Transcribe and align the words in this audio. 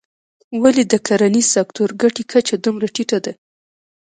ولې 0.61 0.83
د 0.91 0.93
کرنیز 1.07 1.47
سکتور 1.55 1.89
ګټې 2.01 2.23
کچه 2.31 2.55
دومره 2.65 2.87
ټیټه 2.95 3.17
ده. 3.25 3.33